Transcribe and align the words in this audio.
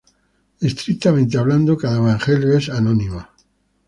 Estrictamente 0.61 1.37
hablando, 1.37 1.77
cada 1.77 1.97
Evangelio 1.97 2.57
es 2.57 2.69
anónimo. 2.69 3.23